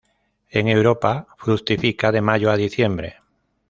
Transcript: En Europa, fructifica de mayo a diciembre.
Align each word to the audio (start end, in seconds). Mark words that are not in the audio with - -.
En 0.49 0.67
Europa, 0.67 1.27
fructifica 1.37 2.11
de 2.11 2.21
mayo 2.21 2.49
a 2.49 2.57
diciembre. 2.57 3.17